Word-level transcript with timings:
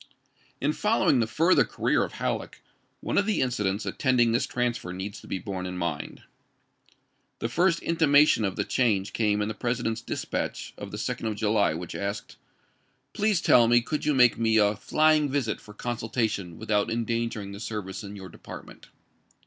In 0.59 0.73
following 0.73 1.19
the 1.19 1.27
further 1.27 1.63
career 1.63 2.03
of 2.03 2.13
Halleck, 2.13 2.63
one 3.01 3.19
of 3.19 3.27
the 3.27 3.39
incidents 3.39 3.85
attending 3.85 4.31
this 4.31 4.47
transfer 4.47 4.91
needs 4.93 5.21
to 5.21 5.27
be 5.27 5.37
borne 5.37 5.67
in 5.67 5.77
mind. 5.77 6.23
The 7.37 7.47
first 7.47 7.79
intimation 7.83 8.43
of 8.43 8.55
the 8.55 8.63
change 8.63 9.13
came 9.13 9.43
in 9.43 9.47
the 9.47 9.53
President's 9.53 10.01
dispatch 10.01 10.73
of 10.75 10.89
the 10.89 10.97
2d 10.97 11.27
of 11.27 11.35
July 11.35 11.75
which 11.75 11.93
asked:" 11.93 12.37
Please 13.13 13.41
tell 13.41 13.67
me 13.67 13.79
could 13.79 14.03
you 14.03 14.15
make 14.15 14.39
me 14.39 14.57
a 14.57 14.73
fljdug 14.73 15.29
visit 15.29 15.61
for 15.61 15.75
consultation 15.75 16.57
without 16.57 16.89
endangering 16.89 17.51
the 17.51 17.59
service 17.59 18.03
in 18.03 18.15
your 18.15 18.29
department 18.29 18.87